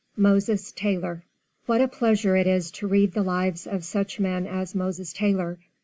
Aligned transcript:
MOSES 0.17 0.71
TAYLOR. 0.71 1.25
What 1.67 1.79
a 1.79 1.87
pleasure 1.87 2.35
it 2.35 2.47
is 2.47 2.71
to 2.71 2.87
read 2.87 3.13
the 3.13 3.21
lives 3.21 3.67
of 3.67 3.85
such 3.85 4.19
men 4.19 4.47
as 4.47 4.73
Moses 4.73 5.13
Taylor. 5.13 5.59